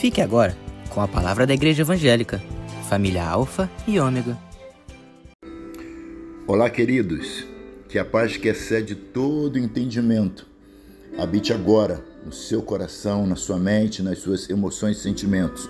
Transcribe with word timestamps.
Fique 0.00 0.22
agora 0.22 0.56
com 0.88 1.02
a 1.02 1.06
palavra 1.06 1.46
da 1.46 1.52
Igreja 1.52 1.82
Evangélica, 1.82 2.42
família 2.88 3.22
Alfa 3.22 3.70
e 3.86 4.00
Ômega. 4.00 4.34
Olá, 6.46 6.70
queridos. 6.70 7.44
Que 7.86 7.98
a 7.98 8.04
paz 8.04 8.34
que 8.34 8.48
excede 8.48 8.94
todo 8.94 9.58
entendimento 9.58 10.46
habite 11.18 11.52
agora 11.52 12.02
no 12.24 12.32
seu 12.32 12.62
coração, 12.62 13.26
na 13.26 13.36
sua 13.36 13.58
mente, 13.58 14.02
nas 14.02 14.20
suas 14.20 14.48
emoções 14.48 14.96
e 14.96 15.02
sentimentos. 15.02 15.68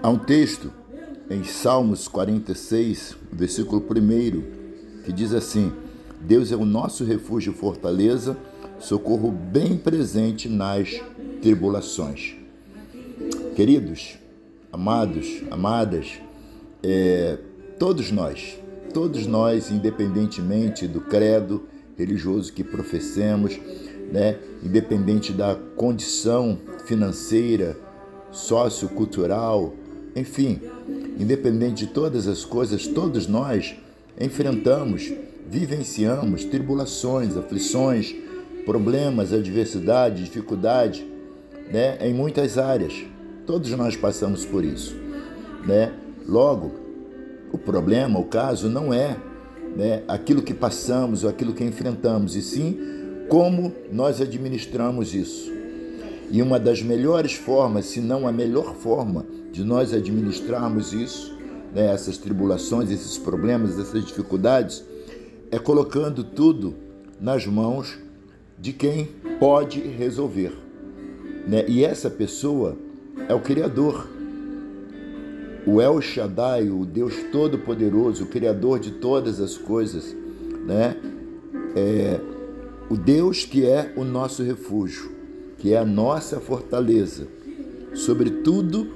Há 0.00 0.08
um 0.08 0.18
texto 0.18 0.72
em 1.28 1.42
Salmos 1.42 2.06
46, 2.06 3.16
versículo 3.32 3.82
1, 3.82 5.02
que 5.02 5.12
diz 5.12 5.32
assim: 5.32 5.72
Deus 6.20 6.52
é 6.52 6.56
o 6.56 6.64
nosso 6.64 7.04
refúgio 7.04 7.52
e 7.52 7.56
fortaleza, 7.56 8.38
socorro 8.78 9.32
bem 9.32 9.76
presente 9.76 10.48
nas 10.48 11.02
tribulações. 11.42 12.43
Queridos, 13.54 14.18
amados, 14.72 15.44
amadas, 15.48 16.14
é, 16.82 17.38
todos 17.78 18.10
nós, 18.10 18.58
todos 18.92 19.28
nós, 19.28 19.70
independentemente 19.70 20.88
do 20.88 21.00
credo 21.00 21.62
religioso 21.96 22.52
que 22.52 22.64
professemos, 22.64 23.56
né, 24.10 24.38
independente 24.60 25.32
da 25.32 25.54
condição 25.76 26.58
financeira, 26.84 27.76
sociocultural, 28.32 29.72
enfim, 30.16 30.60
independente 31.16 31.86
de 31.86 31.92
todas 31.92 32.26
as 32.26 32.44
coisas, 32.44 32.88
todos 32.88 33.28
nós 33.28 33.76
enfrentamos, 34.20 35.12
vivenciamos 35.48 36.44
tribulações, 36.44 37.36
aflições, 37.36 38.16
problemas, 38.66 39.32
adversidade, 39.32 40.24
dificuldade, 40.24 41.06
né, 41.72 41.98
em 42.00 42.12
muitas 42.12 42.58
áreas. 42.58 43.13
Todos 43.46 43.70
nós 43.72 43.94
passamos 43.94 44.44
por 44.44 44.64
isso, 44.64 44.96
né? 45.66 45.92
Logo, 46.26 46.72
o 47.52 47.58
problema, 47.58 48.18
o 48.18 48.24
caso 48.24 48.68
não 48.68 48.92
é 48.92 49.16
né, 49.76 50.02
aquilo 50.08 50.42
que 50.42 50.54
passamos 50.54 51.24
ou 51.24 51.30
aquilo 51.30 51.52
que 51.52 51.62
enfrentamos, 51.62 52.36
e 52.36 52.42
sim 52.42 52.78
como 53.28 53.72
nós 53.92 54.20
administramos 54.20 55.14
isso. 55.14 55.52
E 56.30 56.40
uma 56.40 56.58
das 56.58 56.82
melhores 56.82 57.34
formas, 57.34 57.86
se 57.86 58.00
não 58.00 58.26
a 58.26 58.32
melhor 58.32 58.74
forma 58.74 59.26
de 59.52 59.62
nós 59.62 59.92
administrarmos 59.92 60.92
isso, 60.92 61.36
né, 61.74 61.92
essas 61.92 62.16
tribulações, 62.16 62.90
esses 62.90 63.18
problemas, 63.18 63.78
essas 63.78 64.04
dificuldades, 64.04 64.84
é 65.50 65.58
colocando 65.58 66.24
tudo 66.24 66.74
nas 67.20 67.46
mãos 67.46 67.98
de 68.58 68.72
quem 68.72 69.08
pode 69.38 69.80
resolver. 69.80 70.52
Né? 71.46 71.64
E 71.68 71.84
essa 71.84 72.08
pessoa 72.08 72.76
é 73.28 73.34
o 73.34 73.40
Criador. 73.40 74.08
O 75.66 75.80
El 75.80 76.00
Shaddai, 76.00 76.68
o 76.68 76.84
Deus 76.84 77.14
Todo-Poderoso, 77.32 78.24
o 78.24 78.26
Criador 78.26 78.78
de 78.78 78.90
todas 78.90 79.40
as 79.40 79.56
coisas, 79.56 80.14
né? 80.66 80.96
É 81.74 82.20
o 82.88 82.96
Deus 82.96 83.44
que 83.44 83.66
é 83.66 83.92
o 83.96 84.04
nosso 84.04 84.42
refúgio, 84.42 85.10
que 85.58 85.72
é 85.72 85.78
a 85.78 85.84
nossa 85.84 86.38
fortaleza, 86.38 87.26
sobretudo 87.94 88.88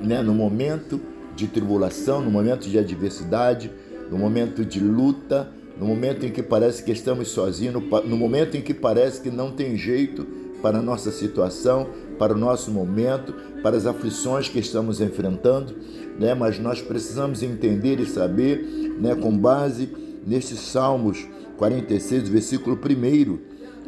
né, 0.00 0.22
no 0.22 0.32
momento 0.32 1.00
de 1.34 1.48
tribulação, 1.48 2.20
no 2.20 2.30
momento 2.30 2.68
de 2.68 2.78
adversidade, 2.78 3.70
no 4.10 4.16
momento 4.16 4.64
de 4.64 4.80
luta, 4.80 5.50
no 5.78 5.86
momento 5.86 6.24
em 6.24 6.30
que 6.30 6.42
parece 6.42 6.82
que 6.82 6.92
estamos 6.92 7.28
sozinhos, 7.28 7.82
no 8.04 8.16
momento 8.16 8.56
em 8.56 8.62
que 8.62 8.72
parece 8.72 9.20
que 9.20 9.30
não 9.30 9.50
tem 9.50 9.76
jeito 9.76 10.26
para 10.62 10.78
a 10.78 10.82
nossa 10.82 11.10
situação, 11.10 11.88
para 12.18 12.34
o 12.34 12.38
nosso 12.38 12.70
momento, 12.70 13.34
para 13.62 13.76
as 13.76 13.86
aflições 13.86 14.48
que 14.48 14.58
estamos 14.58 15.00
enfrentando, 15.00 15.74
né? 16.18 16.34
mas 16.34 16.58
nós 16.58 16.80
precisamos 16.80 17.42
entender 17.42 18.00
e 18.00 18.06
saber, 18.06 18.62
né, 18.98 19.14
com 19.14 19.36
base 19.36 19.88
nestes 20.26 20.58
Salmos 20.58 21.26
46, 21.56 22.28
versículo 22.28 22.76
1, 22.76 23.38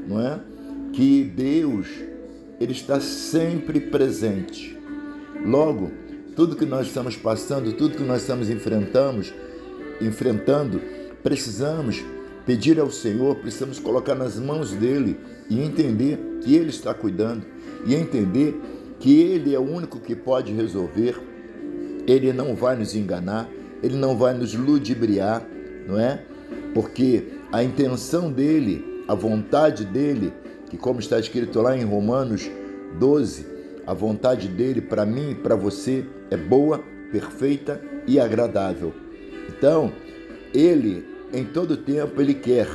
não 0.08 0.20
é? 0.20 0.40
que 0.92 1.24
Deus 1.24 1.86
ele 2.60 2.72
está 2.72 3.00
sempre 3.00 3.80
presente. 3.80 4.78
Logo, 5.44 5.90
tudo 6.36 6.56
que 6.56 6.66
nós 6.66 6.86
estamos 6.86 7.16
passando, 7.16 7.72
tudo 7.72 7.96
que 7.96 8.02
nós 8.02 8.20
estamos 8.22 8.50
enfrentamos, 8.50 9.32
enfrentando, 10.00 10.80
precisamos 11.22 12.04
pedir 12.50 12.80
ao 12.80 12.90
Senhor, 12.90 13.36
precisamos 13.36 13.78
colocar 13.78 14.16
nas 14.16 14.36
mãos 14.36 14.72
dele 14.72 15.20
e 15.48 15.62
entender 15.62 16.18
que 16.42 16.56
ele 16.56 16.70
está 16.70 16.92
cuidando 16.92 17.46
e 17.86 17.94
entender 17.94 18.60
que 18.98 19.20
ele 19.20 19.54
é 19.54 19.58
o 19.60 19.62
único 19.62 20.00
que 20.00 20.16
pode 20.16 20.52
resolver. 20.52 21.16
Ele 22.08 22.32
não 22.32 22.56
vai 22.56 22.74
nos 22.74 22.92
enganar, 22.96 23.48
ele 23.80 23.94
não 23.94 24.18
vai 24.18 24.34
nos 24.34 24.52
ludibriar, 24.52 25.46
não 25.86 25.96
é? 25.96 26.24
Porque 26.74 27.28
a 27.52 27.62
intenção 27.62 28.32
dele, 28.32 29.04
a 29.06 29.14
vontade 29.14 29.84
dele, 29.84 30.32
que 30.68 30.76
como 30.76 30.98
está 30.98 31.20
escrito 31.20 31.62
lá 31.62 31.76
em 31.76 31.84
Romanos 31.84 32.50
12, 32.98 33.46
a 33.86 33.94
vontade 33.94 34.48
dele 34.48 34.80
para 34.80 35.06
mim 35.06 35.30
e 35.30 35.34
para 35.36 35.54
você 35.54 36.04
é 36.32 36.36
boa, 36.36 36.82
perfeita 37.12 37.80
e 38.08 38.18
agradável. 38.18 38.92
Então, 39.48 39.92
ele 40.52 41.09
em 41.32 41.44
todo 41.44 41.76
tempo 41.76 42.20
ele 42.20 42.34
quer 42.34 42.68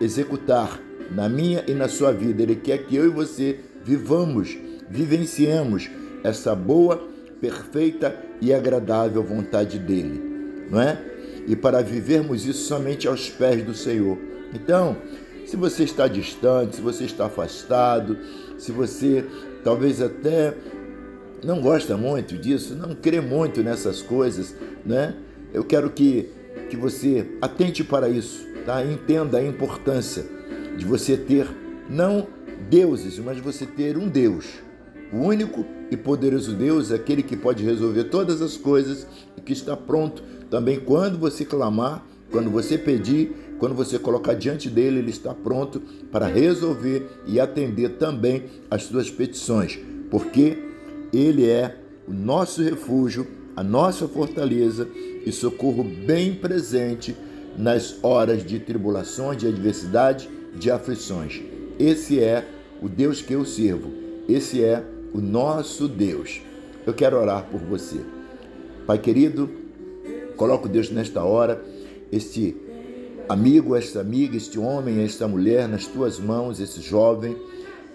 executar 0.00 0.80
na 1.10 1.28
minha 1.28 1.64
e 1.66 1.74
na 1.74 1.88
sua 1.88 2.12
vida. 2.12 2.42
Ele 2.42 2.56
quer 2.56 2.78
que 2.78 2.96
eu 2.96 3.06
e 3.06 3.08
você 3.08 3.60
vivamos, 3.84 4.56
vivenciemos 4.88 5.88
essa 6.22 6.54
boa, 6.54 7.08
perfeita 7.40 8.14
e 8.40 8.52
agradável 8.52 9.22
vontade 9.22 9.78
dele, 9.78 10.20
não 10.70 10.80
é? 10.80 10.98
E 11.46 11.56
para 11.56 11.80
vivermos 11.82 12.44
isso 12.44 12.66
somente 12.66 13.08
aos 13.08 13.30
pés 13.30 13.64
do 13.64 13.74
Senhor. 13.74 14.18
Então, 14.52 14.96
se 15.46 15.56
você 15.56 15.84
está 15.84 16.06
distante, 16.06 16.76
se 16.76 16.82
você 16.82 17.04
está 17.04 17.26
afastado, 17.26 18.18
se 18.58 18.70
você 18.70 19.24
talvez 19.64 20.02
até 20.02 20.54
não 21.42 21.60
gosta 21.60 21.96
muito 21.96 22.36
disso, 22.36 22.74
não 22.74 22.94
crê 22.94 23.20
muito 23.20 23.62
nessas 23.62 24.02
coisas, 24.02 24.54
né? 24.84 25.14
Eu 25.52 25.64
quero 25.64 25.90
que, 25.90 26.28
que 26.68 26.76
você 26.76 27.26
atente 27.40 27.82
para 27.82 28.08
isso, 28.08 28.46
tá? 28.64 28.84
Entenda 28.84 29.38
a 29.38 29.44
importância 29.44 30.24
de 30.76 30.84
você 30.84 31.16
ter 31.16 31.48
não 31.88 32.26
deuses, 32.68 33.18
mas 33.18 33.38
você 33.38 33.66
ter 33.66 33.96
um 33.96 34.08
Deus. 34.08 34.46
O 35.12 35.18
único 35.18 35.64
e 35.90 35.96
poderoso 35.96 36.54
Deus, 36.54 36.92
aquele 36.92 37.22
que 37.22 37.36
pode 37.36 37.64
resolver 37.64 38.04
todas 38.04 38.42
as 38.42 38.56
coisas 38.56 39.06
e 39.36 39.40
que 39.40 39.52
está 39.52 39.76
pronto 39.76 40.22
também 40.50 40.78
quando 40.78 41.18
você 41.18 41.44
clamar, 41.44 42.04
quando 42.30 42.50
você 42.50 42.76
pedir, 42.76 43.32
quando 43.58 43.74
você 43.74 43.98
colocar 43.98 44.34
diante 44.34 44.68
dele, 44.68 44.98
ele 44.98 45.10
está 45.10 45.34
pronto 45.34 45.80
para 46.12 46.26
resolver 46.26 47.08
e 47.26 47.40
atender 47.40 47.96
também 47.96 48.44
as 48.70 48.84
suas 48.84 49.10
petições, 49.10 49.78
porque 50.10 50.58
ele 51.12 51.48
é 51.48 51.76
o 52.06 52.12
nosso 52.12 52.62
refúgio, 52.62 53.26
a 53.58 53.64
nossa 53.64 54.06
fortaleza 54.06 54.88
e 55.26 55.32
socorro 55.32 55.82
bem 55.82 56.32
presente 56.32 57.16
nas 57.56 57.98
horas 58.04 58.46
de 58.46 58.60
tribulações, 58.60 59.36
de 59.36 59.48
adversidade, 59.48 60.30
de 60.54 60.70
aflições. 60.70 61.42
Esse 61.76 62.20
é 62.20 62.46
o 62.80 62.88
Deus 62.88 63.20
que 63.20 63.32
eu 63.32 63.44
sirvo. 63.44 63.90
Esse 64.28 64.62
é 64.62 64.84
o 65.12 65.20
nosso 65.20 65.88
Deus. 65.88 66.40
Eu 66.86 66.94
quero 66.94 67.18
orar 67.18 67.48
por 67.50 67.58
você. 67.58 68.00
Pai 68.86 68.96
querido, 68.96 69.50
coloco 70.36 70.68
Deus 70.68 70.88
nesta 70.88 71.24
hora, 71.24 71.60
este 72.12 72.56
amigo, 73.28 73.74
esta 73.74 74.00
amiga, 74.00 74.36
este 74.36 74.56
homem, 74.56 75.02
esta 75.02 75.26
mulher 75.26 75.66
nas 75.66 75.84
tuas 75.84 76.20
mãos, 76.20 76.60
esse 76.60 76.80
jovem, 76.80 77.36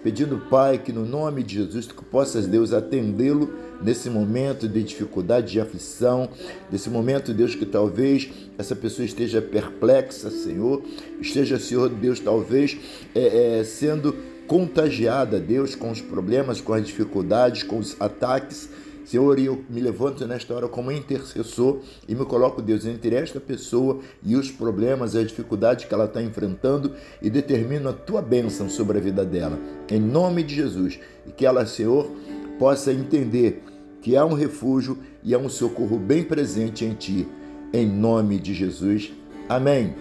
pedindo, 0.04 0.36
Pai, 0.50 0.76
que 0.76 0.92
no 0.92 1.06
nome 1.06 1.42
de 1.42 1.54
Jesus 1.54 1.86
tu 1.86 1.94
possas, 1.94 2.46
Deus, 2.46 2.74
atendê-lo 2.74 3.54
nesse 3.82 4.10
momento 4.10 4.68
de 4.68 4.82
dificuldade, 4.82 5.52
de 5.52 5.60
aflição, 5.60 6.28
nesse 6.70 6.90
momento, 6.90 7.32
Deus, 7.32 7.54
que 7.54 7.64
talvez 7.64 8.30
essa 8.58 8.76
pessoa 8.76 9.06
esteja 9.06 9.40
perplexa, 9.40 10.30
Senhor, 10.30 10.82
esteja, 11.22 11.58
Senhor, 11.58 11.88
Deus, 11.88 12.20
talvez 12.20 12.76
é, 13.14 13.60
é, 13.60 13.64
sendo 13.64 14.14
contagiada, 14.46 15.40
Deus, 15.40 15.74
com 15.74 15.90
os 15.90 16.02
problemas, 16.02 16.60
com 16.60 16.74
as 16.74 16.86
dificuldades, 16.86 17.62
com 17.62 17.78
os 17.78 17.96
ataques, 17.98 18.68
Senhor, 19.04 19.38
eu 19.38 19.62
me 19.68 19.80
levanto 19.80 20.26
nesta 20.26 20.54
hora 20.54 20.66
como 20.66 20.90
intercessor 20.90 21.80
e 22.08 22.14
me 22.14 22.24
coloco, 22.24 22.62
Deus, 22.62 22.86
entre 22.86 23.14
esta 23.14 23.38
pessoa 23.38 24.00
e 24.22 24.34
os 24.34 24.50
problemas 24.50 25.14
as 25.14 25.28
dificuldades 25.28 25.84
que 25.84 25.92
ela 25.92 26.06
está 26.06 26.22
enfrentando 26.22 26.92
e 27.20 27.28
determino 27.28 27.90
a 27.90 27.92
tua 27.92 28.22
bênção 28.22 28.68
sobre 28.68 28.96
a 28.96 29.00
vida 29.00 29.24
dela. 29.24 29.58
Em 29.90 30.00
nome 30.00 30.42
de 30.42 30.54
Jesus. 30.54 30.98
E 31.26 31.32
que 31.32 31.44
ela, 31.44 31.66
Senhor, 31.66 32.10
possa 32.58 32.92
entender 32.92 33.62
que 34.00 34.16
há 34.16 34.24
um 34.24 34.32
refúgio 34.32 34.98
e 35.22 35.34
há 35.34 35.38
um 35.38 35.50
socorro 35.50 35.98
bem 35.98 36.24
presente 36.24 36.84
em 36.84 36.94
ti. 36.94 37.28
Em 37.72 37.86
nome 37.86 38.38
de 38.38 38.54
Jesus. 38.54 39.12
Amém. 39.48 39.94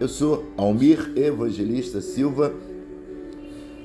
Eu 0.00 0.08
sou 0.08 0.46
Almir 0.56 1.12
Evangelista 1.16 2.00
Silva, 2.00 2.52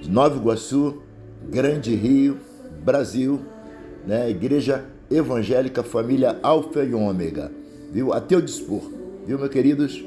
de 0.02 0.10
Nova 0.10 0.36
Iguaçu, 0.36 1.02
Grande 1.50 1.94
Rio, 1.96 2.38
Brasil 2.84 3.53
né? 4.06 4.30
Igreja 4.30 4.84
Evangélica 5.10 5.84
Família 5.84 6.40
Alfa 6.42 6.84
e 6.84 6.94
Ômega, 6.94 7.52
viu? 7.92 8.14
A 8.14 8.20
teu 8.20 8.42
dispor, 8.42 8.92
viu, 9.26 9.38
meus 9.38 9.52
queridos? 9.52 10.04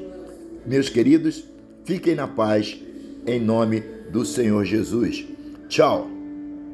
Meus 0.65 0.89
queridos, 0.89 1.43
fiquem 1.85 2.15
na 2.15 2.27
paz 2.27 2.77
em 3.25 3.39
nome 3.39 3.83
do 4.11 4.25
Senhor 4.25 4.65
Jesus. 4.65 5.25
Tchau. 5.69 6.16